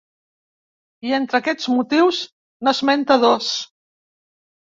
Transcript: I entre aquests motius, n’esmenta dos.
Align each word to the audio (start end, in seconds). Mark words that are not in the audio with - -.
I 1.09 1.13
entre 1.17 1.41
aquests 1.41 1.67
motius, 1.73 2.21
n’esmenta 2.67 3.19
dos. 3.27 3.51